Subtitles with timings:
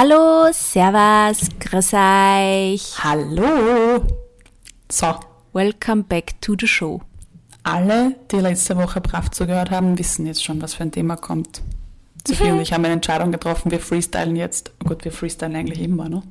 [0.00, 3.02] Hallo, Servus, grüß euch.
[3.02, 4.06] Hallo.
[4.88, 5.16] So,
[5.52, 7.00] Welcome back to the show.
[7.64, 11.62] alle, die letzte Woche brav zugehört haben, wissen jetzt schon, was für ein Thema kommt.
[12.24, 14.70] Sophie und ich haben eine Entscheidung getroffen, wir freestylen jetzt.
[14.84, 16.22] Oh Gut, wir freestylen eigentlich immer, ne?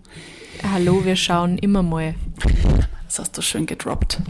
[0.64, 2.16] Hallo, wir schauen immer mal.
[3.06, 4.22] Das hast du schön gedroppt.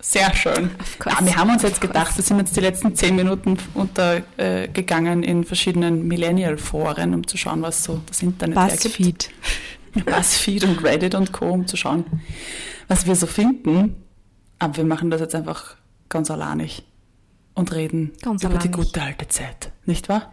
[0.00, 0.70] Sehr schön.
[1.04, 5.44] Ja, wir haben uns jetzt gedacht, wir sind jetzt die letzten zehn Minuten untergegangen in
[5.44, 8.54] verschiedenen Millennial-Foren, um zu schauen, was so das Internet.
[8.56, 9.30] Buzzfeed.
[10.06, 12.04] Buzzfeed und Reddit und Co., um zu schauen,
[12.88, 13.96] was wir so finden.
[14.58, 15.76] Aber wir machen das jetzt einfach
[16.08, 16.82] ganz alleinig
[17.54, 18.72] und reden Ganz über die alleinig.
[18.72, 20.32] gute alte Zeit, nicht wahr?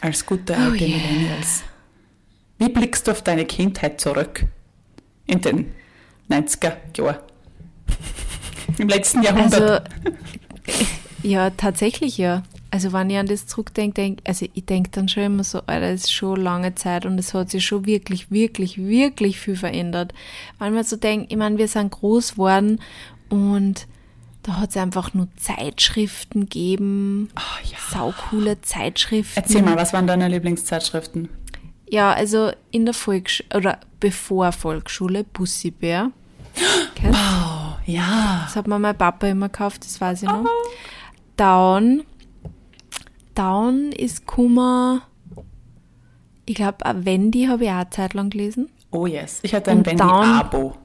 [0.00, 0.96] Als gute Oh alte yeah.
[0.98, 1.62] Millennials.
[2.58, 4.46] Wie blickst du auf deine Kindheit zurück?
[5.26, 5.72] In den
[6.30, 7.18] 90er Jahren.
[8.78, 9.90] Im letzten Jahrhundert.
[9.96, 10.16] Also,
[11.22, 12.42] ja, tatsächlich ja.
[12.70, 15.92] Also, wenn ich an das zurückdenke, denk, also ich denke dann schon immer so, Alter,
[15.92, 20.14] das ist schon lange Zeit und es hat sich schon wirklich, wirklich, wirklich viel verändert.
[20.58, 22.80] Wenn man so denkt, ich meine, wir sind groß geworden
[23.28, 23.86] und
[24.42, 27.76] da hat es einfach nur Zeitschriften gegeben, Ah, ja.
[27.92, 29.38] saucoole Zeitschriften.
[29.40, 31.28] Erzähl mal, was waren deine Lieblingszeitschriften?
[31.90, 36.10] Ja, also in der Volksschule, oder bevor Volksschule, Bussibär.
[37.04, 38.42] Oh, ja.
[38.44, 40.44] Das hat mir mein Papa immer gekauft, das weiß ich noch.
[41.36, 42.02] Down.
[43.34, 45.02] Down ist Kummer.
[46.44, 48.68] Ich glaube, Wendy habe ich auch eine Zeit lang gelesen.
[48.90, 49.38] Oh yes.
[49.42, 50.76] Ich hatte ein Wendy-Abo.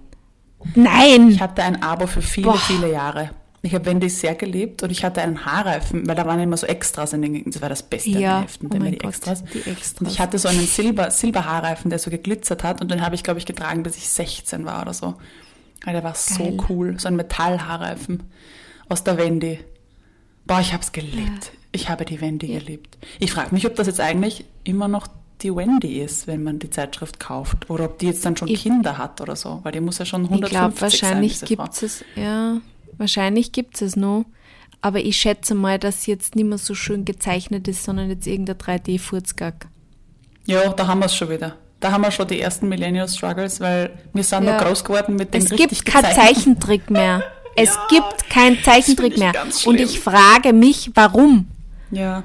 [0.75, 1.29] Nein!
[1.29, 2.57] Ich hatte ein Abo für viele, Boah.
[2.57, 3.31] viele Jahre.
[3.63, 6.67] Ich habe Wendy sehr geliebt und ich hatte einen Haarreifen, weil da waren immer so
[6.67, 9.43] Extras in den, das war das Beste an Ja, den Heften, oh die Gott, Extras.
[9.43, 10.01] die Extras.
[10.01, 13.23] Und ich hatte so einen Silber, Silberhaarreifen, der so geglitzert hat und den habe ich,
[13.23, 15.15] glaube ich, getragen, bis ich 16 war oder so.
[15.87, 16.57] Ja, der war so Geil.
[16.69, 18.23] cool, so ein Metallhaarreifen
[18.89, 19.57] aus der Wendy.
[20.45, 21.51] Boah, ich habe es geliebt.
[21.71, 22.97] Ich habe die Wendy geliebt.
[23.19, 25.07] Ich frage mich, ob das jetzt eigentlich immer noch
[25.41, 27.69] die Wendy ist, wenn man die Zeitschrift kauft.
[27.69, 29.59] Oder ob die jetzt dann schon Ich- Kinder hat oder so.
[29.63, 31.63] Weil die muss ja schon Ich 150 glaube, wahrscheinlich sein, diese Frau.
[31.65, 32.57] gibt es, ja,
[32.97, 34.25] wahrscheinlich gibt es noch.
[34.81, 38.27] Aber ich schätze mal, dass sie jetzt nicht mehr so schön gezeichnet ist, sondern jetzt
[38.27, 39.67] irgendein 3D-Furzgag.
[40.45, 41.55] Ja, da haben wir es schon wieder.
[41.79, 44.57] Da haben wir schon die ersten Millennial Struggles, weil wir sind Ja.
[44.57, 47.23] noch groß geworden mit den Es gibt keinen Zeichentrick mehr.
[47.55, 49.33] Es Ja, gibt keinen Zeichentrick mehr.
[49.65, 51.47] Und ich frage mich, warum?
[51.91, 52.23] Ja.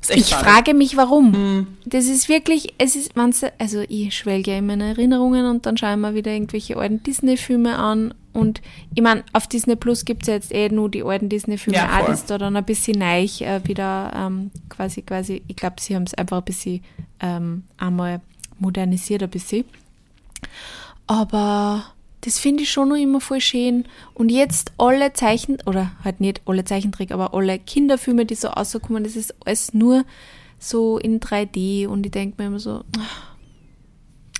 [0.00, 0.44] Ist Ich schade.
[0.44, 1.32] frage mich, warum.
[1.32, 1.66] Hm.
[1.84, 5.76] Das ist wirklich, es ist, manche, also ich schwelge ja in meine Erinnerungen und dann
[5.76, 8.12] schaue ich mir wieder irgendwelche alten Disney-Filme an.
[8.32, 8.60] Und
[8.94, 12.00] ich meine, auf Disney Plus gibt es ja jetzt eh nur die alten Disney-Filme, Ja,
[12.00, 15.94] auch das da dann ein bisschen neu äh, wieder ähm, quasi, quasi, ich glaube, sie
[15.94, 16.82] haben es einfach ein bisschen
[17.20, 18.20] ähm, einmal
[18.62, 19.64] modernisiert, ein bisschen.
[21.06, 21.84] Aber
[22.22, 23.84] das finde ich schon noch immer voll schön.
[24.14, 29.04] Und jetzt alle Zeichen, oder halt nicht alle Zeichentrick, aber alle Kinderfilme, die so rauskommen,
[29.04, 30.04] das ist alles nur
[30.58, 31.86] so in 3D.
[31.88, 32.84] Und ich denke mir immer so,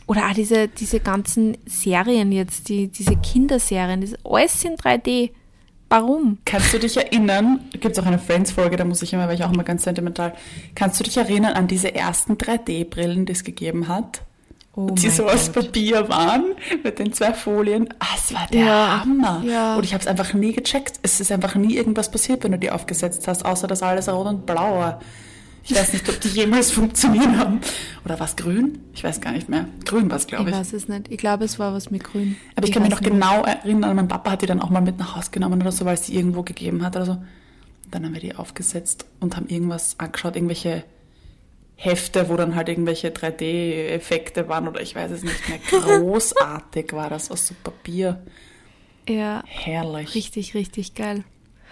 [0.06, 5.30] oder auch diese, diese ganzen Serien jetzt, die, diese Kinderserien, das ist alles in 3D.
[5.92, 6.38] Warum?
[6.46, 9.44] Kannst du dich erinnern, gibt es auch eine Friends-Folge, da muss ich immer, weil ich
[9.44, 10.32] auch immer ganz sentimental,
[10.74, 14.22] kannst du dich erinnern an diese ersten 3D-Brillen, die es gegeben hat?
[14.74, 15.50] Oh die so aus.
[15.50, 17.90] Papier waren, mit den zwei Folien.
[17.98, 19.42] Ah, es war der Ja, Hammer.
[19.46, 19.76] ja.
[19.76, 20.98] Und ich habe es einfach nie gecheckt.
[21.02, 24.26] Es ist einfach nie irgendwas passiert, wenn du die aufgesetzt hast, außer dass alles rot
[24.26, 25.00] und blau war.
[25.64, 27.60] Ich weiß nicht, ob die jemals funktionieren haben.
[28.04, 28.80] Oder war es grün?
[28.94, 29.68] Ich weiß gar nicht mehr.
[29.84, 30.60] Grün war es, glaube Ich ich.
[30.60, 31.08] weiß es nicht.
[31.10, 32.36] Ich glaube, es war was mit Grün.
[32.56, 33.10] Aber ich kann mich noch nicht.
[33.12, 35.84] genau erinnern, mein Papa hat die dann auch mal mit nach Hause genommen oder so,
[35.84, 37.22] weil es die irgendwo gegeben hat oder so.
[37.90, 40.82] Dann haben wir die aufgesetzt und haben irgendwas angeschaut, irgendwelche
[41.76, 45.58] Hefte, wo dann halt irgendwelche 3D-Effekte waren oder ich weiß es nicht mehr.
[45.80, 48.20] Großartig war das aus so Papier.
[49.08, 50.14] Ja, Herrlich.
[50.14, 51.24] richtig, richtig geil.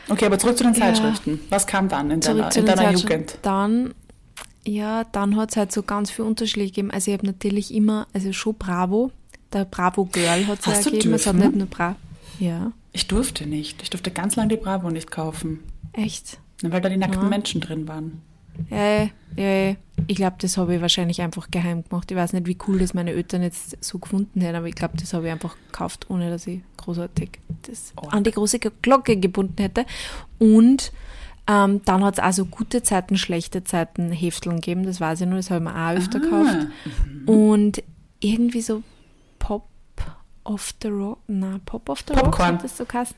[0.08, 0.80] Okay, aber zurück zu den Ja.
[0.80, 1.40] Zeitschriften.
[1.50, 2.92] Was kam dann in zurück deiner, in deiner.
[2.92, 3.38] Jugend?
[3.42, 3.94] Dann,
[4.66, 6.90] ja, dann hat es halt so ganz viel Unterschiede gegeben.
[6.90, 9.10] Also ich habe natürlich immer, also schon Bravo,
[9.52, 11.14] der Bravo Girl hat es ja gegeben.
[11.14, 11.96] Es hat nicht nur Bravo.
[12.38, 13.82] Ja, Ich durfte nicht.
[13.82, 15.60] Ich durfte ganz lange die Bravo nicht kaufen.
[15.92, 16.38] echt.
[16.62, 17.28] Weil da die nackten Ja.
[17.28, 18.20] Menschen drin waren.
[18.70, 19.74] Ja, ja.
[20.06, 22.10] Ich glaube, das habe ich wahrscheinlich einfach geheim gemacht.
[22.10, 24.96] Ich weiß nicht, wie cool das meine Eltern jetzt so gefunden hätten, aber ich glaube,
[24.98, 27.38] das habe ich einfach gekauft, ohne dass ich großartig
[27.68, 28.08] das Oh.
[28.08, 29.84] an die große Glocke gebunden hätte.
[30.38, 30.92] Und
[31.46, 35.26] ähm, dann hat es auch so gute Zeiten, schlechte Zeiten Hefteln gegeben, das weiß ich
[35.26, 36.56] nur, das habe ich mir auch öfter gekauft.
[36.56, 37.30] Ah.
[37.30, 37.82] Und
[38.20, 38.82] irgendwie so
[39.38, 39.66] Pop
[40.44, 42.54] of the Rock, na, Pop of the Rock Popcorn.
[42.54, 43.16] hat das so geheißen?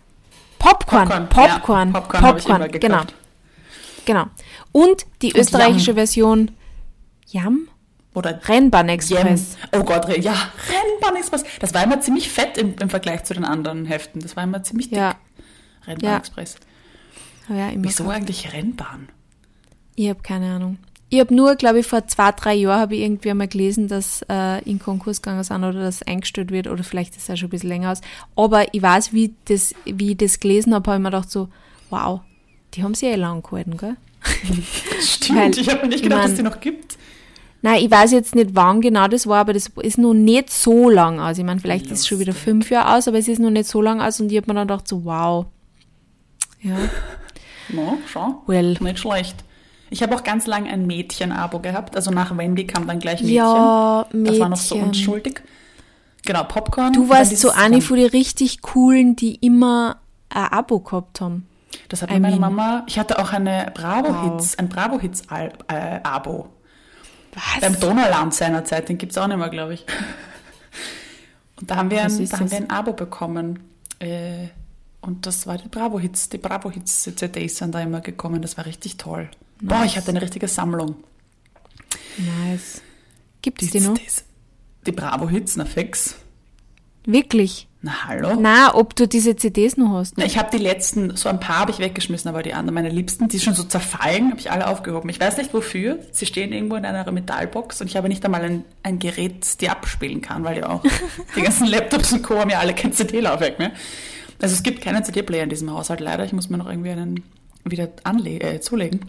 [0.58, 2.00] Popcorn, Popcorn, Popcorn, ja.
[2.00, 3.02] Popcorn ich immer genau.
[4.04, 4.26] Genau.
[4.72, 5.96] Und die Und österreichische Yum.
[5.96, 6.50] Version
[7.28, 7.68] Jam?
[8.14, 9.56] Oder Rennbahn-Express.
[9.72, 10.34] Oh Gott, ja,
[10.68, 11.44] Rennbahn Express.
[11.60, 14.20] Das war immer ziemlich fett im, im Vergleich zu den anderen Heften.
[14.20, 14.98] Das war immer ziemlich dick.
[14.98, 15.14] Ja.
[15.86, 16.20] Rennbahn
[17.48, 17.68] Ja.
[17.70, 18.16] Immer Wieso gekauft.
[18.16, 19.08] eigentlich Rennbahn?
[19.96, 20.78] Ich habe keine Ahnung.
[21.08, 24.22] Ich habe nur, glaube ich, vor zwei, drei Jahren habe ich irgendwie einmal gelesen, dass
[24.30, 27.48] äh, in Konkurs gegangen sind oder dass eingestellt wird oder vielleicht ist es auch schon
[27.48, 28.00] ein bisschen länger aus.
[28.34, 31.48] Aber ich weiß, wie, das, wie ich das gelesen habe, habe ich mir gedacht so,
[31.90, 32.20] wow,
[32.74, 33.96] die haben sie eh lang gehalten, gell?
[35.00, 36.96] Stimmt, Weil, ich habe nicht ich gedacht, mein- dass die noch gibt.
[37.64, 40.90] Nein, ich weiß jetzt nicht, wann genau das war, aber das ist noch nicht so
[40.90, 41.38] lang aus.
[41.38, 43.68] Ich meine, vielleicht ist es schon wieder fünf Jahre aus, aber es ist noch nicht
[43.68, 45.46] so lang aus und ich habe mir dann gedacht so, wow.
[46.60, 46.76] Ja,
[47.68, 48.34] No, schon.
[48.48, 48.76] well.
[48.80, 49.36] Nicht schlecht.
[49.90, 51.94] Ich habe auch ganz lange ein Mädchen-Abo gehabt.
[51.94, 53.36] Also nach Wendy kam dann gleich Mädchen.
[53.36, 54.88] Ja, Das war noch so Mädchen.
[54.88, 55.42] unschuldig.
[56.24, 56.92] Genau, Popcorn.
[56.92, 59.98] Du warst so eine von den richtig coolen, die immer
[60.30, 61.46] ein Abo gehabt haben.
[61.88, 62.84] Das hat I meine mean- Mama.
[62.86, 66.48] Ich hatte auch eine Bravo-Hits, ein Bravo-Hits-Abo.
[67.60, 67.80] Beim Was?
[67.80, 69.86] Donauland seinerzeit, den gibt's auch nicht mehr, glaube ich.
[71.56, 73.60] Und da haben wir ein, da haben wir ein Abo bekommen.
[74.00, 74.48] Äh,
[75.00, 76.28] und das war die Bravo-Hits.
[76.28, 78.42] Die Bravo-Hits-CDs sind da immer gekommen.
[78.42, 79.30] Das war richtig toll.
[79.60, 80.96] Boah, ich hatte eine richtige Sammlung.
[82.18, 82.82] Nice.
[83.42, 83.94] Gibt es die noch?
[83.94, 84.24] CDs.
[84.86, 86.16] Die Bravo-Hits, na fix.
[87.04, 87.68] Wirklich?
[87.84, 88.36] Na hallo?
[88.38, 90.16] Na, ob du diese CDs noch hast?
[90.16, 92.90] Na, ich habe die letzten, so ein paar habe ich weggeschmissen, aber die anderen, meine
[92.90, 95.10] Liebsten, die schon so zerfallen, habe ich alle aufgehoben.
[95.10, 95.98] Ich weiß nicht wofür.
[96.12, 99.56] Sie stehen irgendwo in einer Metallbox und ich habe nicht einmal ein, ein Gerät, das
[99.56, 100.84] die abspielen kann, weil ja auch
[101.36, 102.38] die ganzen Laptops und Co.
[102.38, 103.72] haben ja alle kein CD-Laufwerk mehr.
[104.40, 106.24] Also es gibt keinen CD-Player in diesem Haushalt leider.
[106.24, 107.24] Ich muss mir noch irgendwie einen
[107.64, 109.06] wieder anle äh, zulegen.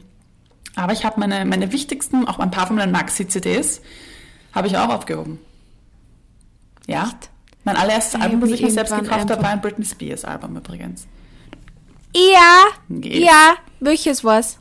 [0.76, 3.82] Aber ich habe meine, meine wichtigsten, auch ein paar von meinen Maxi-CDs,
[4.52, 5.38] habe ich auch aufgehoben.
[6.88, 7.12] Ja.
[7.64, 11.08] Mein allererstes Album, das ich mir selbst gekauft habe, war ein Britney Spears Album übrigens.
[12.16, 13.24] Ja, Geht.
[13.24, 13.56] ja.
[13.80, 14.60] Welches war's?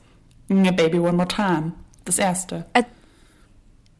[0.48, 1.72] Baby One More Time.
[2.04, 2.66] Das erste.
[2.72, 2.82] Äh,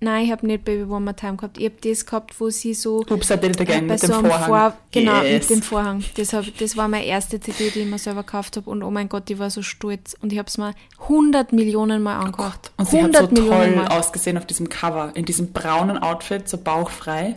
[0.00, 1.58] nein, ich habe nicht Baby One More Time gehabt.
[1.58, 4.14] Ich habe das gehabt, wo sie so Oops, I did it again mit dem so
[4.14, 4.46] einem Vorhang.
[4.46, 5.48] Vor genau, yes.
[5.48, 6.04] mit dem Vorhang.
[6.16, 8.68] Das, hab, das war meine erste CD, die ich mir selber gekauft habe.
[8.68, 10.16] Und oh mein Gott, ich war so stolz.
[10.20, 12.72] Und ich habe es mir 100 Millionen Mal angehört.
[12.76, 13.88] Und sie hat 100 so toll Mal.
[13.88, 15.12] ausgesehen auf diesem Cover.
[15.14, 17.36] In diesem braunen Outfit, so bauchfrei.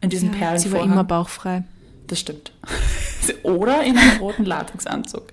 [0.00, 0.48] In diesem Ja, sie war
[0.80, 0.92] Perlenvorhang.
[0.92, 1.64] immer bauchfrei.
[2.06, 2.52] Das stimmt.
[3.42, 5.24] Oder in einem roten Latexanzug.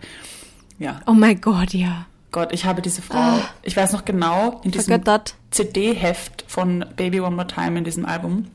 [0.80, 1.01] Ja.
[1.06, 2.06] Oh mein Gott, ja.
[2.31, 3.39] Gott, ich habe diese Frau.
[3.62, 5.04] Ich weiß noch genau, in diesem.
[5.51, 8.48] CD-Heft von Baby One More Time in diesem Album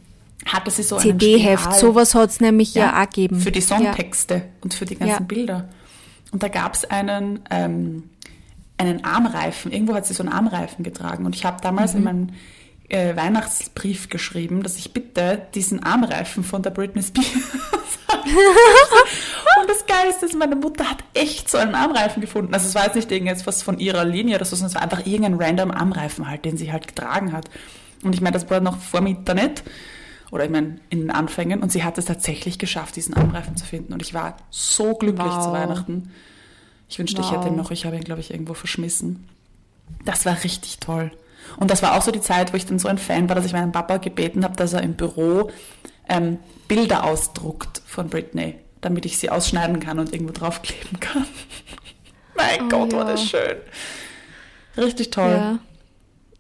[0.47, 3.39] hatte sie so CD-Heft, sowas hat es nämlich ja, auch gegeben.
[3.41, 3.67] Für die Ja.
[3.67, 5.21] Songtexte und für die ganzen Ja.
[5.21, 5.69] Bilder.
[6.33, 8.05] Und da gab es einen, ähm,
[8.79, 9.73] einen Armreifen.
[9.73, 11.27] Irgendwo hat sie so einen Armreifen getragen.
[11.27, 11.99] Und ich habe damals Mhm.
[11.99, 12.29] in meinem
[12.89, 17.29] äh, Weihnachtsbrief geschrieben, dass ich bitte diesen Armreifen von der Britney Spears
[19.61, 22.53] Und das Geilste ist, meine Mutter hat echt so einen Armreifen gefunden.
[22.55, 25.07] Also es war jetzt nicht irgendetwas von ihrer Linie oder so, sondern es war einfach
[25.07, 27.49] irgendein random Armreifen halt, den sie halt getragen hat.
[28.03, 29.63] Und ich meine, das war noch vor dem Internet
[30.31, 33.65] oder ich meine in den Anfängen und sie hat es tatsächlich geschafft, diesen Armreifen zu
[33.65, 33.93] finden.
[33.93, 35.45] Und ich war so glücklich Wow.
[35.45, 36.13] zu Weihnachten.
[36.89, 37.39] Ich wünschte, ich Wow.
[37.39, 39.29] hätte ihn noch, ich habe ihn, glaube ich, irgendwo verschmissen.
[40.05, 41.11] Das war richtig toll.
[41.57, 43.45] Und das war auch so die Zeit, wo ich dann so ein Fan war, dass
[43.45, 45.51] ich meinen Papa gebeten habe, dass er im Büro
[46.09, 51.27] ähm, Bilder ausdruckt von Britney, damit ich sie ausschneiden kann und irgendwo draufkleben kann.
[52.37, 53.13] mein Oh, Gott, war ja.
[53.13, 53.57] das schön.
[54.77, 55.31] Richtig toll.
[55.33, 55.59] Ja.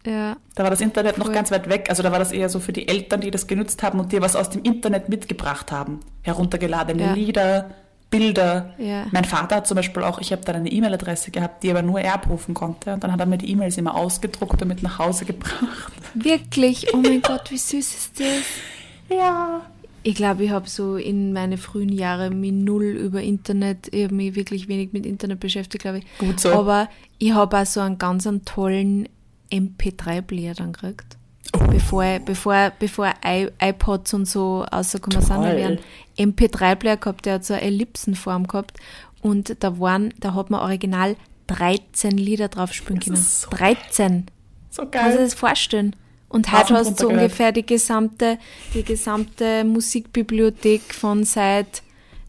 [0.06, 0.37] Ja.
[0.55, 1.34] Da war das Internet noch Voll.
[1.34, 1.87] ganz weit weg.
[1.90, 4.22] Also da war das eher so für die Eltern, die das genutzt haben und die
[4.22, 6.00] was aus dem Internet mitgebracht haben.
[6.22, 7.12] Heruntergeladene Ja.
[7.12, 7.70] Lieder,
[8.10, 8.75] Bilder.
[8.78, 9.06] Ja.
[9.12, 12.00] Mein Vater hat zum Beispiel auch, ich habe dann eine E-Mail-Adresse gehabt, die aber nur
[12.00, 12.94] er abrufen konnte.
[12.94, 15.93] Und dann hat er mir die E-Mails immer ausgedruckt und mit nach Hause gebracht.
[16.14, 19.16] Wirklich, oh mein Gott, wie süß ist das?
[19.16, 19.62] Ja.
[20.04, 24.14] Ich glaube, ich habe so in meine frühen Jahre mich null über Internet, ich habe
[24.14, 26.06] mich wirklich wenig mit Internet beschäftigt, glaube ich.
[26.18, 26.50] Gut so.
[26.52, 29.09] Aber ich habe auch so einen ganz einen tollen
[29.52, 31.17] MP3-Player dann gekriegt.
[31.55, 31.59] Oh.
[31.71, 35.78] Bevor, bevor, bevor I- iPods und so rausgekommen sind, habe ich Toll.
[36.19, 38.76] einen MP3-Player gehabt, der hat so eine Ellipsenform gehabt.
[39.23, 43.17] Und da waren, da hat man original 13 Lieder drauf spielen können.
[43.17, 44.26] so 13.
[44.71, 45.25] So Kannst du dir geil.
[45.25, 45.97] das vorstellen?
[46.28, 48.38] Und heute hast du ungefähr die gesamte,
[48.75, 51.83] die gesamte Musikbibliothek von seit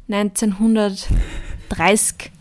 [0.08, 2.32] 1930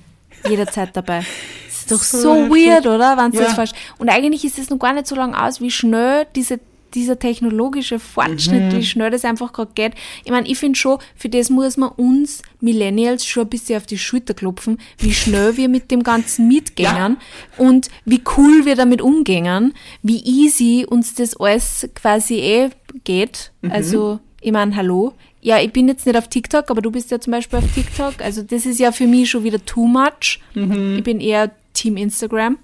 [0.49, 1.25] jederzeit dabei.
[1.67, 3.17] Das ist doch So so, weird, oder?
[3.17, 3.53] Wenn Ja.
[3.55, 6.61] das Und eigentlich ist es noch gar nicht so lange aus, wie schnell diese,
[6.95, 8.77] dieser technologische Fortschritt, Mhm.
[8.77, 9.93] wie schnell das einfach gerade geht.
[10.25, 13.87] Ich meine, ich finde schon, für das muss man uns Millennials schon ein bisschen auf
[13.87, 17.17] die Schulter klopfen, wie schnell wir mit dem Ganzen mitgehen
[17.57, 22.71] und wie cool wir damit umgehen, wie easy uns das alles quasi eh
[23.05, 23.53] geht.
[23.71, 25.13] Also, ich meine, hallo.
[25.41, 28.21] Ja, ich bin jetzt nicht auf TikTok, aber du bist ja zum Beispiel auf TikTok.
[28.21, 30.41] Also das ist ja für mich schon wieder too much.
[30.55, 32.59] Ich bin eher Team Instagram.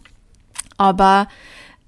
[0.77, 1.29] Aber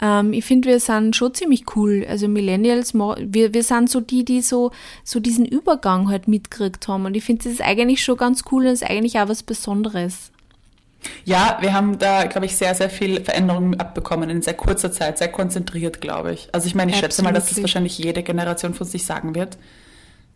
[0.01, 2.07] ähm, ich finde, wir sind schon ziemlich cool.
[2.09, 4.73] Also Millennials, wir, wir sind so die, die so,
[5.05, 7.07] so diesen Übergang halt mitgekriegt haben.
[7.07, 10.31] Und ich finde, das ist eigentlich schon ganz cool und ist eigentlich auch was Besonderes.
[11.25, 15.19] Ja, wir haben da, glaube ich, sehr, sehr viel Veränderungen abbekommen in sehr kurzer Zeit,
[15.19, 16.49] sehr konzentriert, glaube ich.
[16.53, 17.63] Also ich meine, ich schätze mal, dass das Absolutely.
[17.63, 19.57] wahrscheinlich jede Generation von sich sagen wird.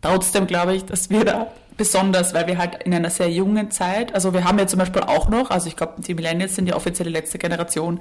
[0.01, 4.13] Trotzdem glaube ich, dass wir da besonders, weil wir halt in einer sehr jungen Zeit,
[4.13, 6.73] also wir haben ja zum Beispiel auch noch, also ich glaube, die Millennials sind die
[6.73, 7.99] offizielle letzte Generation,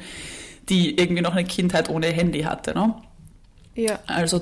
[0.71, 2.95] die irgendwie noch eine Kindheit ohne Handy hatte, ne?
[3.75, 3.99] Ja.
[4.07, 4.41] Also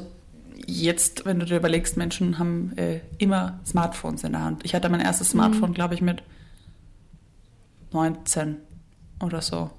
[0.67, 4.65] jetzt, wenn du dir überlegst, Menschen haben äh, immer Smartphones in der Hand.
[4.65, 6.23] Ich hatte mein erstes Smartphone, glaube ich, mit
[7.93, 8.57] 19
[9.21, 9.71] oder so.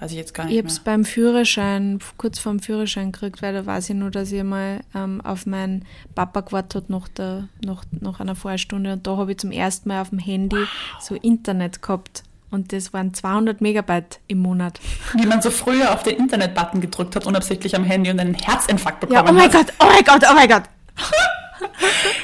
[0.00, 3.52] Weiß ich jetzt gar nicht Ich habe es beim Führerschein, kurz vorm Führerschein gekriegt, weil
[3.52, 7.48] da weiß ich nur, dass ich mal ähm, auf meinen Papa gewartet hat nach, der,
[7.64, 10.64] nach, nach einer Vorstellstunde und da habe ich zum ersten Mal auf dem Handy
[11.00, 14.80] so Internet gehabt und das waren 200 Megabyte im Monat.
[15.14, 19.00] Wie man so früher auf den Internet-Button gedrückt hat, unabsichtlich am Handy und einen Herzinfarkt
[19.00, 19.52] bekommen Ja, oh mein hat.
[19.52, 20.62] Gott, oh mein Gott, oh mein Gott.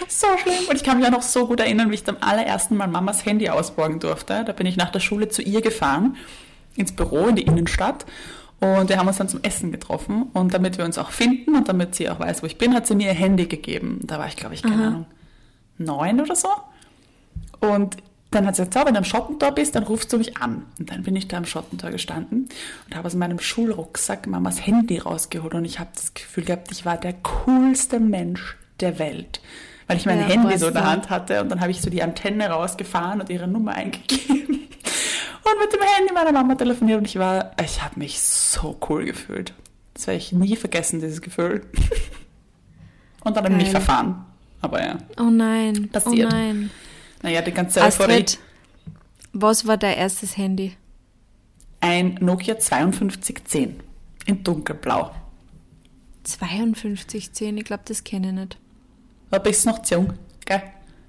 [0.08, 0.68] So schlimm.
[0.68, 3.24] Und ich kann mich auch noch so gut erinnern, wie ich zum allerersten Mal Mamas
[3.26, 4.44] Handy ausborgen durfte.
[4.44, 6.16] Da bin ich nach der Schule zu ihr gefahren,
[6.76, 8.06] ins Büro, in die Innenstadt.
[8.60, 10.30] Und wir haben uns dann zum Essen getroffen.
[10.32, 12.86] Und damit wir uns auch finden und damit sie auch weiß, wo ich bin, hat
[12.86, 14.00] sie mir ihr Handy gegeben.
[14.04, 15.06] Da war ich, glaube ich, keine Ahnung,
[15.78, 16.48] neun oder so.
[17.60, 17.96] Und
[18.34, 20.64] dann hat sie gesagt, so, wenn du am Schottentor bist, dann rufst du mich an.
[20.78, 22.48] Und dann bin ich da am Schottentor gestanden
[22.86, 25.54] und habe aus meinem Schulrucksack Mamas Handy rausgeholt.
[25.54, 29.40] Und ich habe das Gefühl gehabt, ich war der coolste Mensch der Welt.
[29.86, 30.86] Weil ich mein Ja, Handy so in der.
[30.90, 34.60] Hand hatte und dann habe ich so die Antenne rausgefahren und ihre Nummer eingegeben.
[35.44, 39.04] Und mit dem Handy meiner Mama telefoniert und ich war, ich habe mich so cool
[39.04, 39.52] gefühlt.
[39.92, 41.66] Das werde ich nie vergessen, dieses Gefühl.
[43.24, 44.24] Und dann habe ich mich verfahren.
[44.60, 44.98] Aber ja.
[45.18, 46.30] Oh nein, Passiert.
[46.32, 46.70] oh nein.
[47.24, 48.12] Naja, die ganze Euphorie.
[48.12, 48.38] Astrid,
[49.32, 50.76] was war dein erstes Handy?
[51.80, 53.80] Ein Nokia 5210
[54.26, 55.10] in dunkelblau.
[56.24, 58.58] 5210, ich glaube, das kenne ich nicht.
[59.42, 60.12] Bist du noch zu jung,
[60.44, 60.62] gell?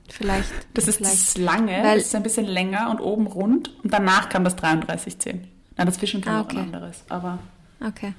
[0.10, 0.50] Vielleicht.
[0.74, 1.14] Das ist vielleicht.
[1.22, 4.56] das lange, Weil- das ist ein bisschen länger und oben rund und danach kam das
[4.56, 5.48] 3310.
[5.78, 6.66] Nein, dazwischen kam Ah, noch ein okay.
[6.66, 7.40] anderes, aber
[7.80, 8.14] Okay.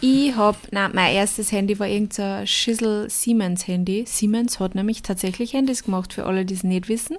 [0.00, 4.04] Ich hab, na, mein erstes Handy war irgendein so Schissel Siemens Handy.
[4.04, 7.18] Siemens hat nämlich tatsächlich Handys gemacht, für alle, die es nicht wissen.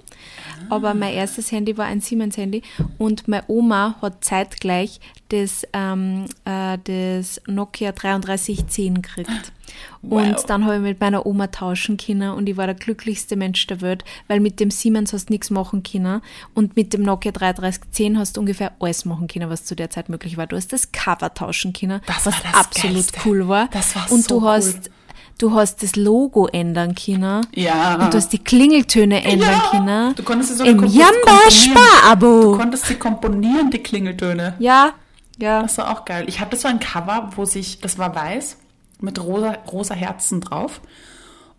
[0.68, 2.62] Aber mein erstes Handy war ein Siemens Handy
[2.98, 9.52] und meine Oma hat zeitgleich das, ähm, äh, das Nokia 3310 gekriegt.
[10.02, 10.22] Wow.
[10.26, 13.66] Und dann habe ich mit meiner Oma tauschen können und ich war der glücklichste Mensch
[13.66, 16.20] der Welt, weil mit dem Siemens hast du nichts machen können
[16.54, 20.08] und mit dem Nokia 3310 hast du ungefähr alles machen können, was zu der Zeit
[20.08, 20.46] möglich war.
[20.46, 23.20] Du hast das Cover tauschen können, Das was war das absolut Geilste.
[23.24, 23.68] cool war.
[23.72, 24.90] Das war und so du hast
[25.38, 27.44] du hast das Logo ändern können.
[27.54, 27.96] Ja.
[28.04, 29.70] Und du hast die Klingeltöne ändern Ja.
[29.70, 30.14] können.
[30.14, 31.40] Du konntest sie sogar Im Jamba komponieren.
[31.48, 32.56] Du Sparabo.
[32.56, 34.54] konntest sie komponieren, die Klingeltöne.
[34.60, 34.92] Ja,
[35.38, 35.62] ja.
[35.62, 36.24] Das war auch geil.
[36.28, 38.58] Ich hatte so ein Cover, wo sich, das war weiß,
[39.04, 40.80] mit rosa, rosa Herzen drauf.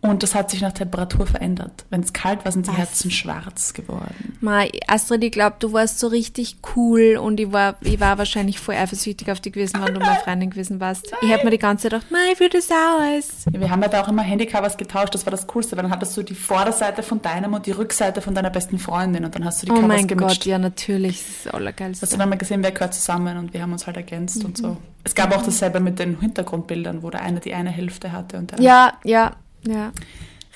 [0.08, 1.84] Und das hat sich nach Temperatur verändert.
[1.90, 2.76] Wenn es kalt war, sind die Was?
[2.78, 4.36] Herzen schwarz geworden.
[4.40, 8.58] Mei, Astrid, ich glaube, du warst so richtig cool und ich war, ich war wahrscheinlich
[8.58, 11.12] voll eifersüchtig auf dich gewesen, wenn du meine Freundin gewesen warst.
[11.22, 13.44] Ich habe mir die ganze Zeit gedacht, Mei, ich will das alles.
[13.52, 15.14] Ja, wir haben ja da auch immer Handycovers getauscht.
[15.14, 18.20] Das war das Coolste, weil dann hattest du die Vorderseite von deinem und die Rückseite
[18.20, 19.24] von deiner besten Freundin.
[19.24, 20.40] Und dann hast du die Oh Covers mein gemischt.
[20.42, 23.52] Gott, ja, natürlich, das ist das Hast du dann mal gesehen, wer gehört zusammen und
[23.52, 24.62] wir haben uns halt ergänzt und Mhm.
[24.62, 24.76] so.
[25.04, 28.50] Es gab auch dasselbe mit den Hintergrundbildern, wo der eine die eine Hälfte hatte und
[28.50, 29.32] der Ja, ja,
[29.66, 29.92] ja.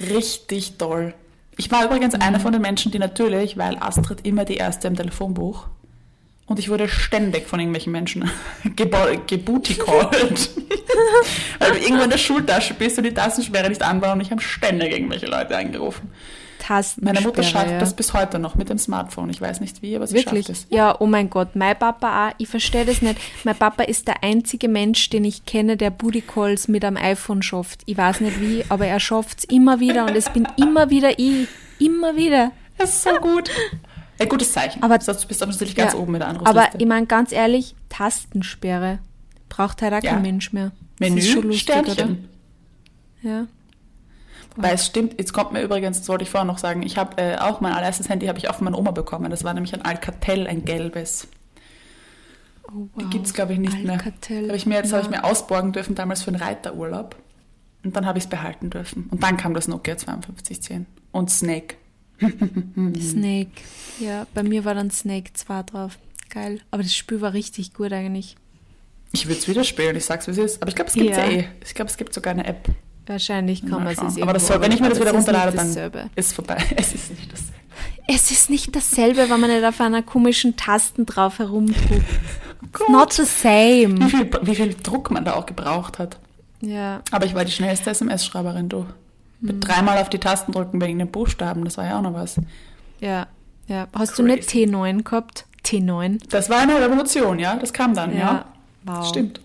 [0.00, 1.14] Richtig toll.
[1.56, 2.22] Ich war übrigens Mhm.
[2.22, 5.66] einer von den Menschen, die natürlich, weil Astrid immer die erste im Telefonbuch
[6.46, 8.30] und ich wurde ständig von irgendwelchen Menschen
[8.64, 10.50] gebo- gebooty-called.
[11.58, 14.30] weil du irgendwo in der Schultasche bist und die Tassensperre nicht an war und ich
[14.30, 16.10] habe ständig irgendwelche Leute angerufen.
[16.60, 17.78] Tastensperre, Meine Mutter schafft ja.
[17.80, 19.30] das bis heute noch mit dem Smartphone.
[19.30, 20.46] Ich weiß nicht wie, aber sie Wirklich?
[20.46, 20.66] schafft es.
[20.70, 22.34] Ja, oh mein Gott, mein Papa auch.
[22.38, 23.18] Ich verstehe das nicht.
[23.44, 27.42] Mein Papa ist der einzige Mensch, den ich kenne, der Booty Calls mit einem iPhone
[27.42, 27.82] schafft.
[27.86, 31.48] Ich weiß nicht wie, aber er schafft's immer wieder und es bin immer wieder ich.
[31.78, 32.52] Immer wieder.
[32.78, 33.50] Das ist so gut.
[34.18, 34.82] Ein gutes Zeichen.
[34.82, 36.60] Aber- das du bist offensichtlich ganz Ja, oben mit der Anrufliste.
[36.60, 38.98] Aber ich meine ganz ehrlich, Tastensperre
[39.48, 40.12] braucht halt auch Ja.
[40.12, 40.72] kein Mensch mehr.
[40.98, 42.26] Das Menü, ist schon lustig, Sternchen.
[43.22, 43.30] oder?
[43.30, 43.46] Ja.
[44.56, 47.16] Weil es stimmt, jetzt kommt mir übrigens, das wollte ich vorher noch sagen, ich habe
[47.22, 49.30] äh, auch mein allererstes Handy habe ich auch von meiner Oma bekommen.
[49.30, 51.28] Das war nämlich ein Alcatel, ein gelbes.
[52.68, 53.10] Oh, Die wow.
[53.10, 54.40] gibt's glaube ich nicht Alcatel.
[54.42, 54.48] mehr.
[54.48, 54.98] Habe ich mir jetzt Ja.
[54.98, 57.16] habe ich mir ausborgen dürfen damals für einen Reiterurlaub
[57.84, 61.76] und dann habe ich es behalten dürfen und dann kam das Nokia 5210 und Snake.
[63.00, 63.50] Snake.
[63.98, 65.98] Ja, bei mir war dann Snake 2 drauf.
[66.28, 66.60] Geil.
[66.70, 68.36] Aber das Spiel war richtig gut eigentlich.
[69.12, 71.10] Ich würde es wieder spielen, ich sag's wie es ist, aber ich glaube es gibt
[71.16, 71.24] Ja.
[71.28, 71.48] eh.
[71.64, 72.68] Ich glaube es gibt sogar eine App.
[73.06, 75.66] Wahrscheinlich kann man es irgendwo aber das soll, wenn ich mir das wieder runterlade, dann
[75.66, 76.10] dasselbe.
[76.14, 76.56] ist vorbei.
[76.76, 77.54] Es ist nicht dasselbe.
[78.06, 81.90] Es ist nicht dasselbe, wenn man nicht auf einer komischen Tasten drauf herumdruckt.
[82.72, 83.26] It's not the Wie
[83.86, 84.08] same.
[84.08, 86.18] viel, wie viel Druck man da auch gebraucht hat.
[86.60, 88.86] Ja, Aber ich war die schnellste SMS-Schreiberin, du.
[89.40, 89.60] Mit Hm.
[89.60, 92.36] dreimal auf die Tasten drücken wegen den Buchstaben, das war ja auch noch was.
[93.00, 93.26] ja,
[93.66, 93.86] ja.
[93.94, 94.64] Hast du nicht Crazy.
[94.66, 95.46] T9 gehabt?
[95.64, 96.20] T9.
[96.28, 97.56] Das war eine Revolution, ja.
[97.56, 98.44] Das kam dann, ja.
[98.84, 99.06] Wow.
[99.08, 99.40] Stimmt.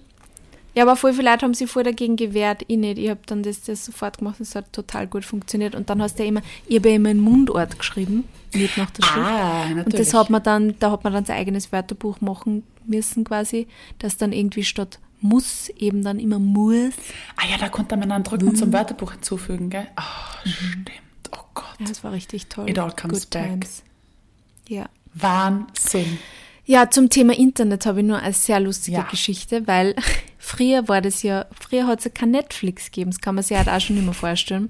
[0.75, 2.63] Ja, aber voll viele Leute haben sich voll dagegen gewehrt.
[2.67, 2.98] Ich nicht.
[2.98, 5.74] Ich habe dann das, das sofort gemacht und es hat total gut funktioniert.
[5.74, 8.91] Und dann hast du ja immer, ich habe ja immer einen Mundort geschrieben, nicht nach
[8.91, 9.25] der Schrift.
[9.25, 9.98] Ah, Und natürlich.
[10.08, 13.67] das hat man dann, da hat man dann sein eigenes Wörterbuch machen müssen quasi,
[14.00, 16.94] dass dann irgendwie statt muss eben dann immer muss.
[17.38, 19.88] Ah ja, da konnte man dann drücken und zum Wörterbuch hinzufügen, gell?
[19.96, 20.03] Ah,
[20.44, 20.91] stimmt.
[21.32, 21.65] Oh Gott.
[21.79, 22.70] Ja, das war richtig toll.
[22.70, 23.65] It all comes back.
[24.67, 24.88] Ja.
[25.13, 26.20] Wahnsinn.
[26.65, 29.03] Ja, zum Thema Internet habe ich nur eine sehr lustige Ja.
[29.03, 29.95] Geschichte, weil
[30.39, 33.55] früher war das ja, früher hat es ja kein Netflix gegeben, das kann man sich
[33.55, 34.69] halt auch schon nicht mehr vorstellen.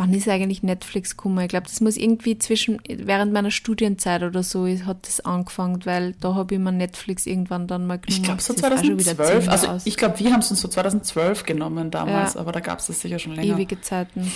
[0.00, 1.40] Wann ist eigentlich Netflix gekommen?
[1.40, 5.84] Ich glaube, das muss irgendwie zwischen, während meiner Studienzeit oder so ist- hat das angefangen,
[5.86, 8.16] weil da habe ich mir Netflix irgendwann dann mal genommen.
[8.16, 9.40] Ich glaube so Das ist auch schon wieder 2012.
[9.42, 9.86] zehn Also aus.
[9.86, 12.40] ich glaube, wir haben es uns so 2012 genommen damals, Ja.
[12.40, 13.54] aber da gab es das sicher schon länger.
[13.56, 14.30] ewige Zeiten.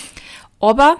[0.59, 0.97] Aber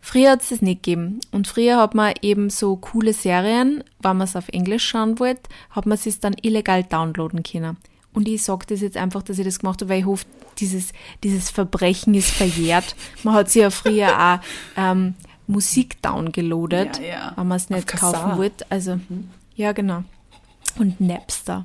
[0.00, 1.20] früher hat es das nicht gegeben.
[1.30, 5.42] Und früher hat man eben so coole Serien, wenn man es auf Englisch schauen wollte,
[5.70, 7.76] hat man es dann illegal downloaden können.
[8.12, 10.24] Und ich sage das jetzt einfach, dass ich das gemacht habe, weil ich hoffe,
[10.58, 12.96] dieses, dieses Verbrechen ist verjährt.
[13.22, 14.40] Man hat sich ja früher auch
[14.76, 15.14] ähm,
[15.46, 17.32] Musik downgeloadet, Ja, ja.
[17.36, 18.66] wenn man es nicht kaufen wollte.
[18.70, 18.98] Also,
[19.54, 20.04] ja, genau.
[20.78, 21.64] Und Napster.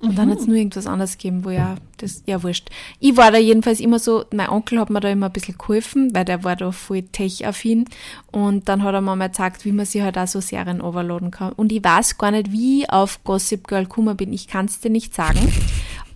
[0.00, 2.70] Und dann hat es nur irgendwas anderes gegeben, wo ja, das, ja, wurscht.
[3.00, 6.14] Ich war da jedenfalls immer so, mein Onkel hat mir da immer ein bisschen geholfen,
[6.14, 7.86] weil der war da voll tech-affin.
[8.30, 11.30] Und dann hat er mir mal gezeigt, wie man sich halt auch so Serien overladen
[11.30, 11.52] kann.
[11.52, 14.32] Und ich weiß gar nicht, wie ich auf Gossip Girl gekommen bin.
[14.32, 15.52] Ich kann es dir nicht sagen.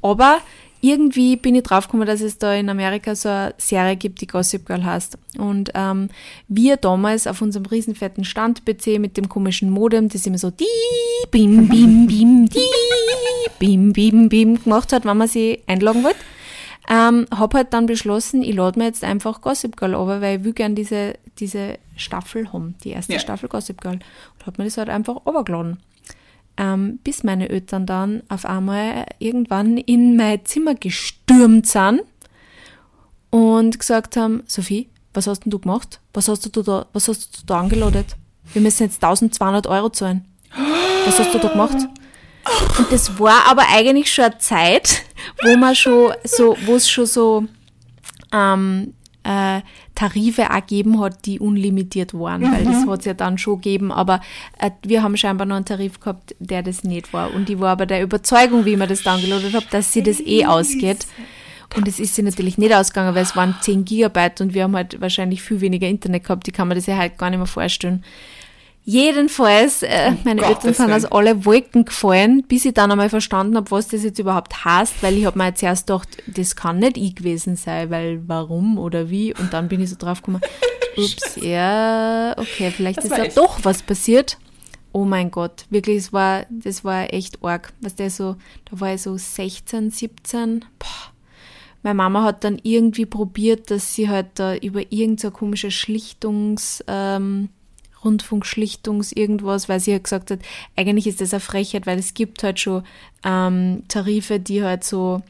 [0.00, 0.38] Aber
[0.82, 4.66] irgendwie bin ich draufgekommen, dass es da in Amerika so eine Serie gibt, die Gossip
[4.66, 5.16] Girl heißt.
[5.38, 6.08] Und ähm,
[6.48, 10.66] wir damals auf unserem riesenfetten Stand-PC mit dem komischen Modem, das immer so die
[11.30, 12.58] bim bim bim die
[13.62, 16.18] bim bim bim gemacht hat, wenn man sie einloggen wollte,
[16.90, 20.44] ähm, hab halt dann beschlossen, ich lade mir jetzt einfach Gossip Girl over, weil ich
[20.44, 23.18] will gern diese, diese Staffel haben, die erste Ja.
[23.20, 23.94] Staffel Gossip Girl.
[23.94, 25.78] Und hab mir das halt einfach overgeladen
[26.56, 32.02] ähm, bis meine Eltern dann auf einmal irgendwann in mein Zimmer gestürmt sind
[33.30, 36.00] und gesagt haben, Sophie, was hast denn du gemacht?
[36.12, 38.16] Was hast du da, was hast du da angeladet?
[38.52, 40.26] Wir müssen jetzt 1200 Euro zahlen.
[41.06, 41.76] Was hast du da gemacht?
[42.78, 45.02] Und das war aber eigentlich schon eine Zeit,
[45.42, 47.44] wo man schon so, wo es schon so
[48.32, 49.60] ähm, äh,
[49.94, 53.92] Tarife auch gegeben hat, die unlimitiert waren, weil das hat es ja dann schon gegeben,
[53.92, 54.20] aber
[54.58, 57.32] äh, wir haben scheinbar noch einen Tarif gehabt, der das nicht war.
[57.32, 60.20] Und ich war aber der Überzeugung, wie ich mir das downgeloadet habe, dass sie das
[60.20, 61.06] eh ausgeht.
[61.76, 64.76] Und es ist sie natürlich nicht ausgegangen, weil es waren 10 Gigabyte und wir haben
[64.76, 66.46] halt wahrscheinlich viel weniger Internet gehabt.
[66.48, 68.04] Ich kann mir das ja halt gar nicht mehr vorstellen.
[68.84, 73.70] Jedenfalls, äh, meine Eltern sind aus alle Wolken gefallen, bis ich dann einmal verstanden habe,
[73.70, 76.96] was das jetzt überhaupt heißt, weil ich habe mir jetzt erst gedacht, das kann nicht
[76.96, 79.34] ich gewesen sein, weil warum oder wie?
[79.34, 80.40] Und dann bin ich so drauf gekommen,
[80.96, 84.38] ups, ja, okay, vielleicht Das ist ja doch was passiert.
[84.92, 87.72] Oh mein Gott, wirklich, es war, das war echt arg.
[87.80, 91.12] Was der so, da war ich so 16, 17, boah.
[91.84, 96.84] Meine Mama hat dann irgendwie probiert, dass sie halt da über irgendeine so komische Schlichtungs,
[96.86, 97.48] ähm,
[98.04, 100.40] Rundfunkschlichtungs irgendwas, weil sie halt gesagt hat,
[100.76, 102.82] eigentlich ist das eine Frechheit, weil es gibt halt schon
[103.24, 105.22] ähm, Tarife, die halt so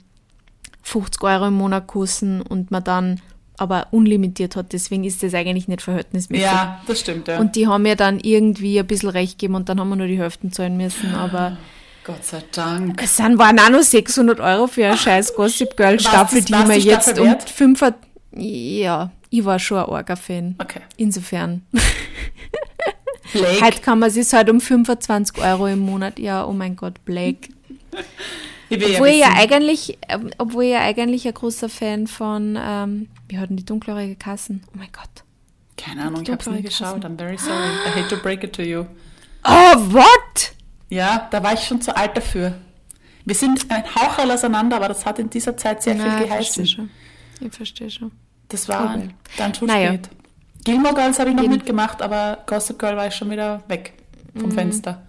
[0.83, 3.21] 50 Euro im Monat kosten und man dann
[3.59, 6.45] aber unlimitiert hat, deswegen ist das eigentlich nicht verhältnismäßig.
[6.45, 7.39] Ja, das stimmt, ja.
[7.39, 10.09] Und die haben mir dann irgendwie ein bisschen recht gegeben und dann haben wir nur
[10.09, 11.57] die Hälften zahlen müssen, aber
[12.05, 13.01] Gott sei Dank.
[13.01, 16.89] es sind, waren auch nur 600 Euro für eine scheiß Gossip Girl Staffel, die die
[16.89, 17.49] jetzt um wert?
[17.49, 17.81] 5
[18.35, 20.57] ja, ich war schon ein Orga-Fan.
[20.59, 20.81] Okay.
[20.97, 21.63] Insofern.
[23.33, 23.61] Blake.
[23.65, 27.49] Heute kann man sich halt um 25 Euro im Monat, ja, oh mein Gott, Blake.
[28.69, 29.39] ich Obwohl ich ja wissen.
[29.39, 34.17] eigentlich, ähm, obwohl ich ja eigentlich ein großer Fan von, ähm, wie hatten die dunkelhaarige
[34.17, 34.63] Kassen?
[34.69, 35.25] Oh mein Gott.
[35.77, 37.05] Keine Ahnung, ich hab's nie Dunkelhaarige geschaut.
[37.05, 37.69] I'm very sorry.
[37.87, 38.87] I hate to break it to you.
[39.45, 40.53] Oh, what?
[40.89, 42.55] Ja, da war ich schon zu alt dafür.
[43.25, 46.17] Wir sind ein Haucherl auseinander, aber das hat in dieser Zeit sehr Na, viel ich
[46.29, 46.67] verstehe geheißen.
[46.67, 46.91] schon.
[47.41, 48.11] Ich verstehe schon.
[48.49, 49.09] Das war Okay.
[49.39, 49.89] dann schon Naja.
[49.95, 50.11] spät.
[50.65, 53.93] Gilmore Girls habe ich noch Jeden- mitgemacht, aber Gossip Girl war ich schon wieder weg
[54.39, 54.53] vom Mhm.
[54.55, 55.03] Fenster.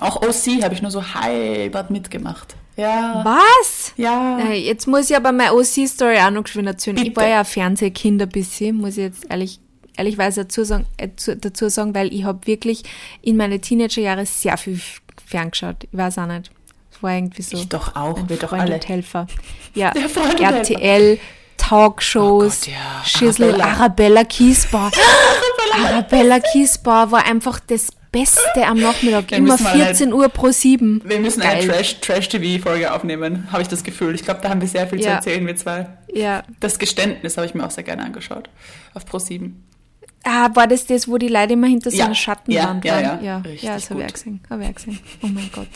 [0.00, 2.54] Auch OC habe ich nur so halbert mitgemacht.
[2.76, 3.22] Ja.
[3.24, 3.92] Was?
[3.96, 4.38] Ja.
[4.52, 6.96] Jetzt muss ich aber meine OC-Story auch noch geschwind erzählen.
[6.98, 7.16] Ich Bitte.
[7.16, 9.58] war ja ein Fernsehkind ein bisschen, muss ich jetzt ehrlich,
[9.96, 12.84] ehrlichweise dazu sagen, äh, zu, dazu sagen weil ich habe wirklich
[13.20, 14.80] in meine Teenagerjahre sehr viel
[15.26, 15.84] ferngeschaut.
[15.90, 16.52] Ich weiß auch nicht.
[16.92, 17.56] Es war irgendwie so.
[17.56, 18.78] Ich doch auch, ein wir doch alle.
[18.78, 19.26] Helfer.
[19.74, 19.92] Ja.
[20.40, 21.18] RTL,
[21.68, 23.04] Talkshows, Oh Gott, ja.
[23.04, 23.64] Schissel, Arabella.
[23.78, 24.90] Arabella Kiesbauer.
[25.84, 29.30] Arabella Kiesbauer war einfach das Beste am Nachmittag.
[29.30, 31.02] Wir Immer müssen mal 14 Uhr pro 7.
[31.04, 34.14] Wir müssen eine Trash- Trash-TV-Folge aufnehmen, habe ich das Gefühl.
[34.14, 35.16] Ich glaube, da haben wir sehr viel zu Ja.
[35.16, 35.86] erzählen, wir zwei.
[36.12, 38.48] Ja, Das Geständnis habe ich mir auch sehr gerne angeschaut.
[38.94, 39.52] Auf Pro7.
[40.30, 43.08] Ah, war das das, wo die Leute immer hinter so Ja, einer Schattenwand ja, ja,
[43.08, 43.24] waren?
[43.24, 43.36] ja.
[43.36, 44.40] ja, Richtig ja das habe ich auch gesehen.
[44.50, 44.98] Hab ich auch gesehen.
[45.22, 45.68] Oh mein Gott.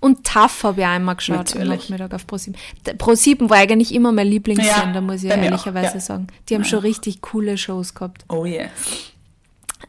[0.00, 1.90] Und TAF habe ich auch einmal geschaut am Natürlich.
[1.90, 2.54] Nachmittag auf Pro7.
[2.86, 6.00] Der Pro7 war eigentlich immer mein Lieblingssender, Ja, muss ich ehrlicherweise ja.
[6.00, 6.28] sagen.
[6.48, 8.24] Die haben schon richtig coole Shows gehabt.
[8.28, 8.70] Oh yes.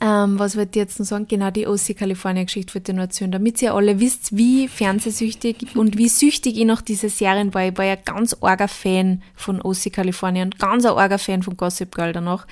[0.02, 1.26] Ähm, was wollte ich jetzt noch sagen?
[1.28, 5.76] Genau, die OC California Geschichte wollte ich nur erzählen, damit ihr alle wisst, wie fernsehsüchtig
[5.76, 7.66] und wie süchtig ich nach diese Serien war.
[7.68, 11.58] Ich war ja ganz arger Fan von OC California und ganz ein arger Fan von
[11.58, 12.48] Gossip Girl danach.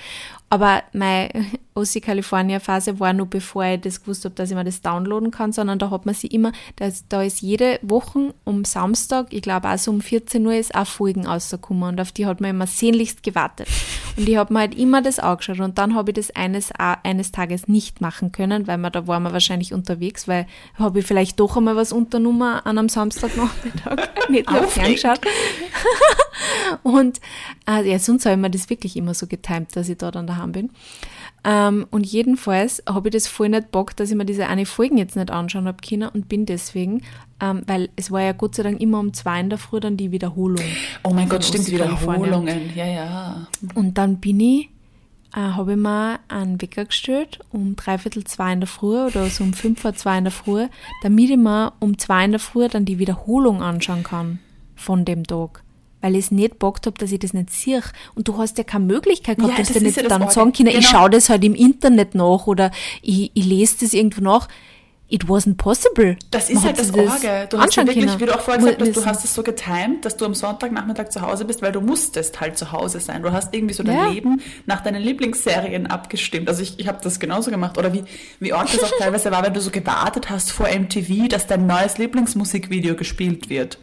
[0.50, 1.28] Aber meine
[1.74, 5.30] OC California Phase war nur bevor ich das gewusst habe, dass ich mir das downloaden
[5.30, 9.42] kann, sondern da hat man sie immer, da, da ist jede Woche um Samstag, ich
[9.42, 12.50] glaube auch so um 14 Uhr ist auch Folgen rausgekommen und auf die hat man
[12.50, 13.68] immer sehnlichst gewartet.
[14.16, 17.30] Und ich habe mir halt immer das angeschaut und dann habe ich das eines, eines
[17.30, 21.38] Tages nicht machen können, weil man, da waren wir wahrscheinlich unterwegs, weil habe ich vielleicht
[21.38, 24.72] doch einmal was unternommen an einem Samstagnachmittag, nicht Aufregend.
[24.72, 25.20] ferngeschaut.
[26.82, 27.20] Und
[27.68, 30.26] äh, ja, sonst habe ich mir das wirklich immer so getimt, dass ich da dann
[30.38, 30.70] daheim bin.
[31.44, 34.98] Ähm, und jedenfalls habe ich das voll nicht Bock, dass ich mir diese eine Folgen
[34.98, 37.02] jetzt nicht anschauen habe können und bin deswegen,
[37.40, 39.96] ähm, weil es war ja Gott sei Dank immer um zwei in der Früh dann
[39.96, 40.64] die Wiederholung.
[41.04, 41.70] Oh mein Gott, Von stimmt.
[41.70, 42.72] Wiederholungen.
[42.74, 43.46] Ja, ja.
[43.74, 44.70] Und dann bin ich,
[45.34, 49.44] äh, habe ich mir einen Wecker gestellt um dreiviertel zwei in der Früh oder so
[49.44, 50.66] um fünf vor zwei in der Früh,
[51.02, 54.40] damit ich mir um zwei in der Früh dann die Wiederholung anschauen kann
[54.74, 55.62] von dem Tag.
[56.00, 57.82] Weil ich es nicht bockt habe, dass ich das nicht sehe.
[58.14, 60.52] Und du hast ja keine Möglichkeit gehabt, Ja, dass das du nicht ja dann sagen
[60.52, 60.88] können, ich Genau.
[60.88, 62.70] schaue das halt im Internet nach oder
[63.02, 64.48] ich, ich lese das irgendwo nach.
[65.10, 66.18] It wasn't possible.
[66.30, 67.46] Das ist halt das Orge.
[67.48, 68.20] Du hast ja wirklich, können.
[68.20, 71.08] wie du auch vorher gesagt hast, du hast es so getimt, dass du am Sonntagnachmittag
[71.08, 73.22] zu Hause bist, weil du musstest halt zu Hause sein.
[73.22, 74.08] Du hast irgendwie so dein Ja.
[74.10, 76.46] Leben nach deinen Lieblingsserien abgestimmt.
[76.50, 77.78] Also ich, ich habe das genauso gemacht.
[77.78, 78.04] Oder wie,
[78.38, 81.66] wie arg das auch teilweise war, wenn du so gewartet hast vor MTV, dass dein
[81.66, 83.78] neues Lieblingsmusikvideo gespielt wird.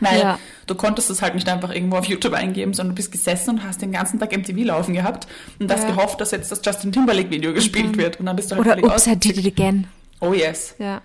[0.00, 0.38] Weil Ja.
[0.66, 3.64] du konntest es halt nicht einfach irgendwo auf YouTube eingeben, sondern du bist gesessen und
[3.64, 5.26] hast den ganzen Tag MTV laufen gehabt
[5.58, 5.90] und hast Ja.
[5.90, 8.18] gehofft, dass jetzt das Justin Timberlake-Video gespielt wird.
[8.18, 9.86] Und dann bist du halt Oder Oops, I did it again.
[10.20, 10.74] Oh yes.
[10.78, 11.00] Ja.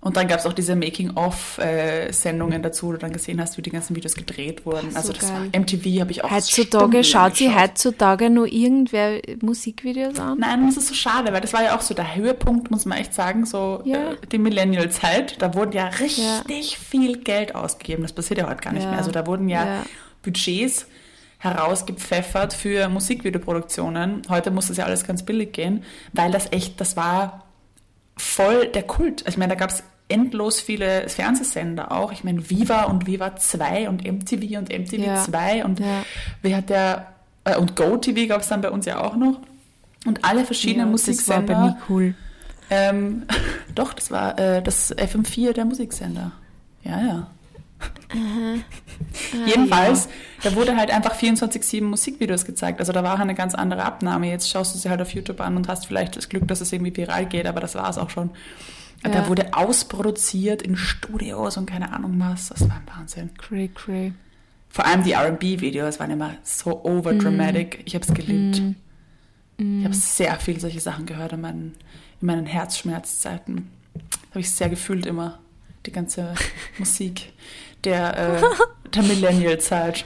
[0.00, 3.70] Und dann gab es auch diese Making-of-Sendungen dazu, wo du dann gesehen hast, wie die
[3.70, 4.90] ganzen Videos gedreht wurden.
[4.92, 5.50] so also das geil.
[5.52, 7.56] war MTV habe ich auch Heutzutage schaut geschaut.
[7.60, 10.38] heutzutage nur irgendwer Musikvideos an.
[10.38, 12.98] Nein, das ist so schade, weil das war ja auch so der Höhepunkt, muss man
[12.98, 14.12] echt sagen, so Ja.
[14.12, 15.42] äh, die Millennial-Zeit.
[15.42, 18.02] Da wurden ja richtig viel Geld ausgegeben.
[18.02, 18.90] Das passiert ja heute gar nicht Ja.
[18.90, 18.98] mehr.
[18.98, 19.82] Also da wurden ja, Ja.
[20.22, 20.86] Budgets
[21.38, 24.22] herausgepfeffert für Musikvideoproduktionen.
[24.28, 27.44] Heute muss das ja alles ganz billig gehen, weil das echt, das war
[28.18, 29.20] voll der Kult.
[29.22, 32.12] Also ich meine, da gab es endlos viele Fernsehsender auch.
[32.12, 35.16] Ich meine, Viva und Viva 2 und MTV und MTV Ja.
[35.16, 36.02] 2 und Ja.
[36.42, 37.12] wie hat der
[37.44, 39.40] äh, und GoTV gab es dann bei uns ja auch noch.
[40.06, 41.56] Und alle verschiedenen Ja, das war Musiksender.
[41.56, 42.14] aber nie cool.
[42.70, 43.22] Ähm,
[43.74, 46.32] doch, das war äh, das FM4 der Musiksender.
[46.84, 47.30] Ja, ja.
[49.46, 50.08] Jedenfalls,
[50.42, 52.80] da wurde halt einfach 24-7 Musikvideos gezeigt.
[52.80, 54.28] Also da war eine ganz andere Abnahme.
[54.30, 56.72] Jetzt schaust du sie halt auf YouTube an und hast vielleicht das Glück, dass es
[56.72, 58.30] irgendwie viral geht, aber das war es auch schon.
[59.02, 59.28] Da Ja.
[59.28, 62.48] wurde ausproduziert in Studios und keine Ahnung was.
[62.48, 63.30] Das war ein Wahnsinn.
[63.36, 64.12] Cray, cray.
[64.70, 67.82] Vor allem die R&B-Videos waren immer so overdramatic.
[67.84, 68.60] Ich habe es geliebt.
[69.56, 71.74] Ich habe sehr viel solche Sachen gehört in meinen,
[72.20, 73.70] in meinen Herzschmerzzeiten.
[74.30, 75.38] Habe ich sehr gefühlt immer.
[75.86, 76.34] Die ganze
[76.78, 77.32] Musik
[77.84, 78.42] der, äh,
[78.94, 80.04] der Millennial-Zeit.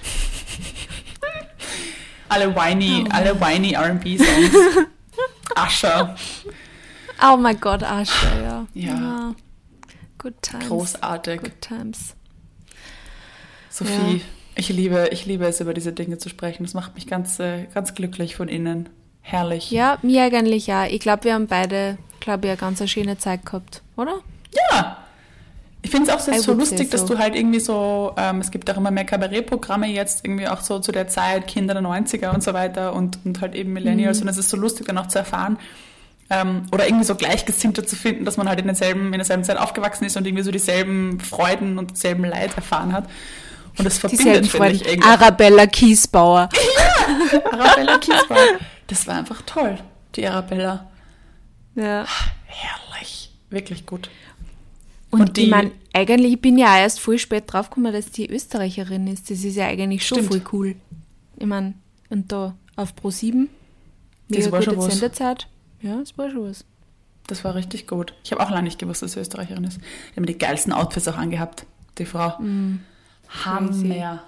[2.28, 4.86] Alle whiny, alle whiny R&B-Songs.
[5.54, 6.16] Ascher.
[7.22, 8.66] Oh mein Gott, Asche, ja.
[8.74, 9.34] Ja.
[10.18, 10.68] Good times.
[10.68, 11.40] Großartig.
[11.42, 12.14] Good times.
[13.68, 14.20] Sophie, Ja.
[14.54, 16.62] ich liebe, ich liebe es, über diese Dinge zu sprechen.
[16.64, 18.88] Das macht mich ganz, äh, ganz glücklich von innen.
[19.20, 19.70] Herrlich.
[19.70, 20.86] Ja, mir eigentlich ja.
[20.86, 24.20] Ich glaube, wir haben beide, glaube ich, eine ganz schöne Zeit gehabt, oder?
[24.70, 25.01] Ja.
[25.84, 27.08] Ich finde es auch so, I so lustig, dass so.
[27.08, 30.78] du halt irgendwie so, ähm, es gibt auch immer mehr Kabarettprogramme jetzt, irgendwie auch so
[30.78, 34.18] zu der Zeit, Kinder der 90er und so weiter und, und halt eben Millennials.
[34.18, 34.22] Mhm.
[34.22, 35.58] Und es ist so lustig dann auch zu erfahren,
[36.32, 39.58] ähm, oder irgendwie so Gleichgesinnte zu finden, dass man halt in derselben, in derselben Zeit
[39.58, 43.04] aufgewachsen ist und irgendwie so dieselben Freuden und dieselben Leid erfahren hat.
[43.76, 45.08] Und das verbindet, finde ich, irgendwie.
[45.08, 46.48] Arabella Kiesbauer.
[47.50, 48.58] Arabella Kiesbauer.
[48.86, 49.78] Das war einfach toll,
[50.14, 50.90] die Arabella.
[51.74, 52.06] Ja.
[52.46, 53.30] Herrlich.
[53.50, 54.08] Wirklich gut.
[55.12, 58.28] Und, Und die- ich meine, eigentlich bin ich ja erst voll spät draufgekommen, dass die
[58.28, 59.30] Österreicherin ist.
[59.30, 60.32] Das ist ja eigentlich schon Stimmt.
[60.32, 60.74] voll cool.
[61.36, 61.74] Ich meine,
[62.10, 63.48] und da auf Pro 7,
[64.28, 64.98] Das mega war schon gute was.
[64.98, 65.48] Sendezeit.
[65.82, 66.64] Ja, das war schon was.
[67.26, 68.14] Das war richtig gut.
[68.24, 69.78] Ich habe auch lange nicht gewusst, dass sie Österreicherin ist.
[70.12, 71.66] Die haben die geilsten Outfits auch angehabt,
[71.98, 72.32] die Frau.
[73.44, 74.22] Hammer.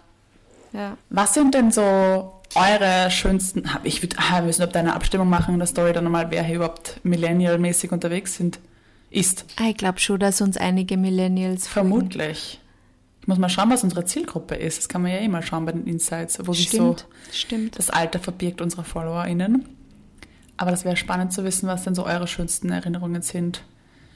[0.72, 0.96] Ja.
[1.10, 4.94] Was sind denn so eure schönsten, hab- ich würde, ah, wir müssen ob da eine
[4.94, 8.58] Abstimmung machen in der Story dann nochmal, wer hier überhaupt millennial-mäßig unterwegs sind,
[9.14, 9.44] ist.
[9.56, 11.88] Ah, Ich glaube schon, dass uns einige Millennials folgen.
[11.90, 12.60] Vermutlich.
[13.22, 14.76] Ich muss mal schauen, was unsere Zielgruppe ist.
[14.78, 17.78] Das kann man ja eh mal schauen bei den Insights, wo sich so Stimmt, stimmt.
[17.78, 19.64] das Alter verbirgt unserer FollowerInnen.
[20.58, 23.62] Aber das wäre spannend zu wissen, was denn so eure schönsten Erinnerungen sind.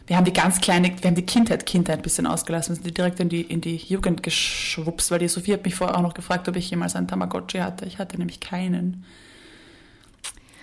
[0.07, 2.97] Wir haben die ganz kleine, wir haben die Kindheit, Kindheit ein bisschen ausgelassen, wir sind
[2.97, 6.15] direkt in die, in die Jugend geschwupst, weil die Sophie hat mich vorher auch noch
[6.15, 7.85] gefragt, ob ich jemals einen Tamagotchi hatte.
[7.87, 9.05] Ich hatte nämlich keinen.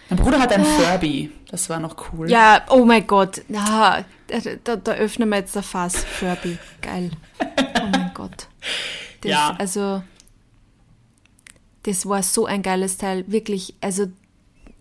[0.09, 2.29] Mein Bruder hat einen Furby, das war noch cool.
[2.29, 3.41] Ja, oh mein Gott.
[3.49, 6.03] Ja, da, da, da öffnen wir jetzt das Fass.
[6.03, 6.57] Furby.
[6.81, 7.11] Geil.
[7.39, 8.47] Oh mein Gott.
[9.21, 9.55] Das, Ja.
[9.57, 10.03] Also,
[11.83, 13.23] das war so ein geiles Teil.
[13.27, 14.07] Wirklich, also,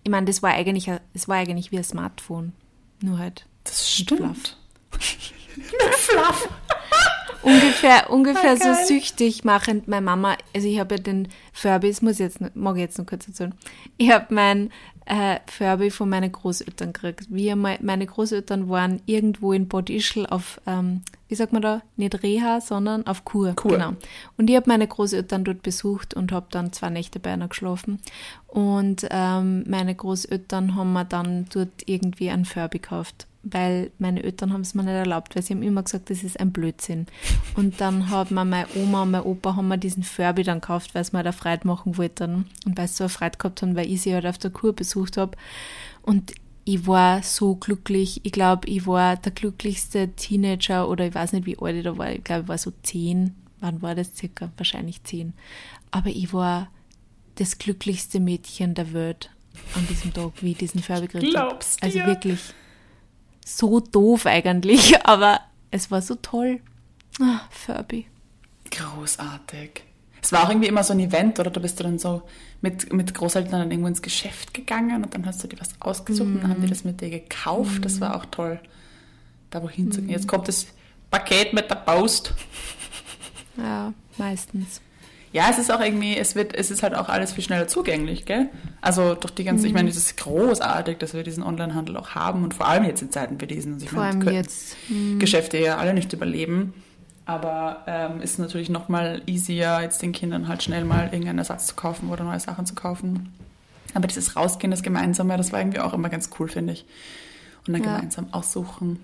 [0.03, 2.53] ich meine, das war eigentlich, ein- es war eigentlich wie ein Smartphone.
[3.01, 3.45] Nur halt.
[3.63, 4.57] Das stimmt.
[5.55, 6.49] Mit Fluff.
[7.45, 9.87] Ungefähr, ungefähr Ah, so süchtig machend.
[9.87, 12.81] Meine Mama, also ich habe ja den Furby, das muss ich jetzt, noch- mag ich
[12.81, 13.53] jetzt noch kurz erzählen.
[13.97, 14.71] Ich habe mein
[15.05, 17.27] äh, Furby von meinen Großeltern gekriegt.
[17.31, 22.23] Einmal, meine Großeltern waren irgendwo in Bad Ischl auf, ähm, wie sagt man da, nicht
[22.23, 23.53] Reha, sondern auf Kur.
[23.55, 23.73] Kur.
[23.73, 23.93] Genau.
[24.37, 27.99] Und ich habe meine Großeltern dort besucht und habe dann zwei Nächte bei einer geschlafen.
[28.47, 33.27] Und ähm, meine Großeltern haben mir dann dort irgendwie einen Furby gekauft.
[33.47, 36.39] Weil meine Eltern haben es mir nicht erlaubt, weil sie haben immer gesagt, das ist
[36.39, 37.05] ein Blödsinn.
[37.55, 40.95] Und dann hat mir meine Oma und mein Opa haben mir diesen Furby dann gekauft,
[40.95, 42.47] weil sie mir da Freude machen wollten.
[42.65, 44.73] Und weil sie so eine Freude gehabt haben, weil ich sie halt auf der Kur
[44.73, 45.37] besucht habe.
[46.01, 48.21] Und ich war so glücklich.
[48.23, 51.95] Ich glaube, ich war der glücklichste Teenager oder ich weiß nicht, wie alt ich da
[51.99, 52.11] war.
[52.11, 53.35] Ich glaube, ich war so zehn.
[53.59, 54.51] Wann war das circa?
[54.57, 55.33] Wahrscheinlich zehn.
[55.91, 56.69] Aber ich war
[57.35, 59.29] das glücklichste Mädchen der Welt
[59.75, 61.59] an diesem Tag, wie ich diesen Furby gekriegt habe.
[61.81, 62.39] Also wirklich
[63.45, 65.39] so doof eigentlich, aber
[65.71, 66.59] es war so toll.
[67.21, 68.07] Ah, Furby.
[68.71, 69.83] Großartig.
[70.21, 71.51] Es war auch irgendwie immer so ein Event, oder?
[71.51, 72.23] Da bist du dann so
[72.61, 76.27] mit, mit Großeltern dann irgendwo ins Geschäft gegangen und dann hast du dir was ausgesucht
[76.27, 77.85] und dann haben die das mit dir gekauft.
[77.85, 78.59] Das war auch toll,
[79.51, 80.09] da wohin zu gehen.
[80.09, 80.65] Jetzt kommt das
[81.11, 82.33] Paket mit der Post.
[83.57, 84.81] Ja, meistens.
[85.35, 88.23] Ja, es ist auch irgendwie, es wird, es ist halt auch alles viel schneller zugänglich,
[88.25, 88.47] gell?
[88.79, 89.79] Also durch die ganze, ich Mhm.
[89.79, 93.11] meine, es ist großartig, dass wir diesen Onlinehandel auch haben und vor allem jetzt in
[93.11, 93.73] Zeiten wie diesen.
[93.73, 94.77] Also ich Vor meine, allem können jetzt.
[95.19, 96.73] Geschäfte ja alle nicht überleben.
[97.25, 101.75] Aber ähm, ist natürlich nochmal easier, jetzt den Kindern halt schnell mal irgendeinen Ersatz zu
[101.75, 103.33] kaufen oder neue Sachen zu kaufen.
[103.93, 106.85] Aber dieses Rausgehen, das Gemeinsame, das war irgendwie auch immer ganz cool, finde ich.
[107.67, 107.95] Und dann Ja.
[107.97, 108.99] gemeinsam aussuchen,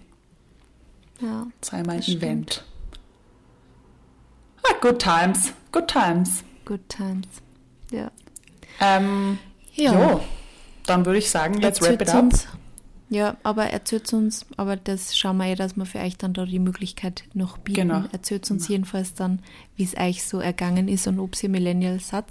[1.19, 1.47] Ja.
[1.77, 2.01] immer ein.
[2.03, 2.63] Event.
[4.63, 6.43] Ah, good times, good times.
[6.65, 7.27] Good times.
[7.91, 8.11] Ja.
[8.79, 9.37] Ähm,
[9.73, 9.93] Ja.
[9.93, 10.21] Jo,
[10.85, 12.23] dann würde ich sagen, let's wrap it up.
[12.23, 12.47] Uns,
[13.09, 16.45] ja, aber erzählt uns, aber das schauen wir eh, dass wir für euch dann da
[16.45, 17.89] die Möglichkeit noch bieten.
[17.89, 18.03] Genau.
[18.11, 19.39] Erzählt uns jedenfalls dann,
[19.75, 22.25] wie es euch so ergangen ist und ob ihr Millennials seid.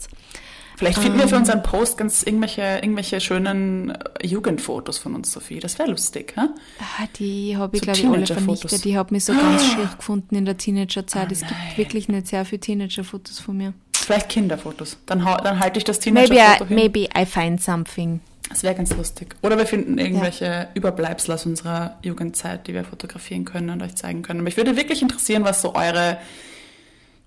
[0.80, 1.42] Vielleicht finden wir für Ähm.
[1.42, 5.60] unseren Post ganz irgendwelche, irgendwelche schönen äh, Jugendfotos von uns, Sophie.
[5.60, 6.46] Das wäre lustig, hä?
[6.78, 8.84] Ah, die habe ich, So glaube ich, alle vernichtet.
[8.84, 11.26] Die habe mich so ganz schlecht gefunden in der Teenagerzeit.
[11.28, 13.74] Oh es gibt wirklich nicht sehr viele Teenager-Fotos von mir.
[13.92, 14.96] Vielleicht Kinderfotos.
[15.04, 16.74] Dann, dann halte ich das Teenager-Foto hin.
[16.74, 18.20] maybe I find something.
[18.48, 19.36] Das wäre ganz lustig.
[19.42, 24.22] Oder wir finden irgendwelche Überbleibsel aus unserer Jugendzeit, die wir fotografieren können und euch zeigen
[24.22, 24.40] können.
[24.40, 26.16] Aber mich würde wirklich interessieren, was so eure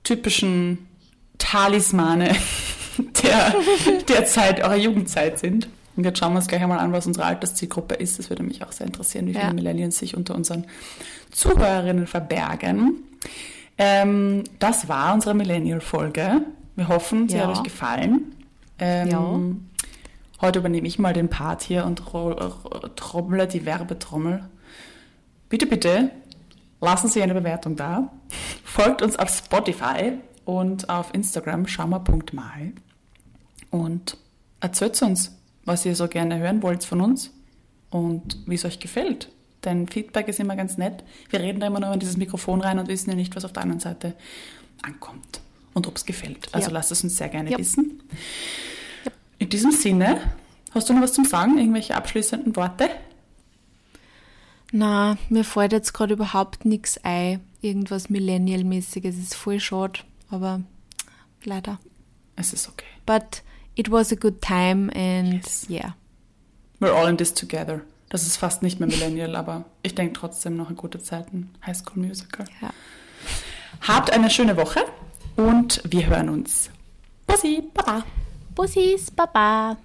[0.04, 0.88] typischen
[1.38, 2.36] Talismane
[3.24, 3.54] der,
[4.08, 5.68] der Zeit, eurer Jugendzeit sind.
[5.96, 8.18] Und jetzt schauen wir uns gleich einmal an, was unsere Alterszielgruppe ist.
[8.18, 9.54] Das würde mich auch sehr interessieren, wie viele Ja.
[9.54, 10.66] Millennials sich unter unseren
[11.32, 13.04] Zuhörerinnen verbergen.
[13.78, 16.42] Ähm, das war unsere Millennial-Folge.
[16.76, 17.48] Wir hoffen, sie Ja.
[17.48, 18.34] hat euch gefallen.
[18.80, 19.40] Ähm, Ja.
[20.42, 24.44] Heute übernehme ich mal den Part hier und ro- ro- trommle die Werbetrommel.
[25.48, 26.10] Bitte, bitte,
[26.82, 28.12] lassen Sie eine Bewertung da.
[28.64, 30.14] Folgt uns auf Spotify
[30.46, 32.72] und auf Instagram schaumer.mal
[33.72, 34.18] und
[34.60, 37.32] erzählt uns, was ihr so gerne hören wollt von uns
[37.90, 39.30] und wie es euch gefällt.
[39.64, 41.04] Denn Feedback ist immer ganz nett.
[41.30, 43.54] Wir reden da immer nur in dieses Mikrofon rein und wissen ja nicht, was auf
[43.54, 44.14] der anderen Seite
[44.82, 45.40] ankommt
[45.74, 46.54] und ob es gefällt.
[46.54, 46.74] Also Ja.
[46.74, 47.58] lasst es uns sehr gerne Ja.
[47.58, 48.02] wissen.
[49.40, 50.20] In diesem Sinne,
[50.72, 51.58] hast du noch was zum Sagen?
[51.58, 52.90] Irgendwelche abschließenden Worte?
[54.72, 57.42] Na, mir fällt jetzt gerade überhaupt nichts ein.
[57.62, 59.18] Irgendwas Millennial-mäßiges.
[59.18, 60.00] ist voll schade,
[60.34, 60.62] aber
[61.44, 61.80] leider.
[62.36, 62.86] Es ist okay.
[63.06, 63.44] But
[63.76, 65.66] it was a good time and Yes.
[65.70, 65.94] yeah.
[66.80, 67.82] We're all in this together.
[68.10, 71.52] Das ist fast nicht mehr Millennial, aber ich denke trotzdem noch an gute Zeiten.
[71.66, 72.46] High School Musical.
[72.62, 72.72] Ja.
[73.82, 74.82] Habt eine schöne Woche
[75.36, 76.70] und wir hören uns.
[77.26, 78.04] Bussi, Baba.
[78.54, 79.78] Bussis, Baba.